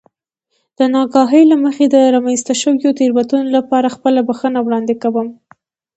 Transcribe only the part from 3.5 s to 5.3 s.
لپاره خپله بښنه وړاندې کوم.